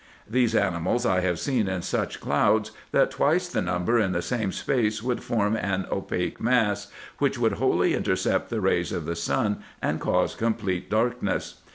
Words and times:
These 0.27 0.55
animals 0.55 1.05
I 1.05 1.19
have 1.19 1.37
seen 1.37 1.67
in 1.67 1.83
such 1.83 2.19
clouds, 2.19 2.71
that 2.91 3.11
twice 3.11 3.47
the 3.47 3.61
number 3.61 3.99
in 3.99 4.13
the 4.13 4.23
same 4.23 4.51
space 4.51 5.03
would 5.03 5.21
form 5.21 5.55
an 5.55 5.85
opaque 5.91 6.41
mass, 6.41 6.87
which 7.19 7.37
would 7.37 7.51
wholly 7.61 7.93
intercept 7.93 8.49
the 8.49 8.61
rays 8.61 8.91
of 8.91 9.05
the 9.05 9.15
sun, 9.15 9.61
and 9.79 10.01
cause 10.01 10.33
complete 10.33 10.89
darkness. 10.89 11.61